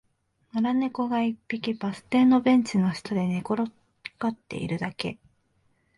[0.55, 3.71] 野良猫が一匹、バス停のベンチの下で寝転
[4.17, 5.19] がっているだけ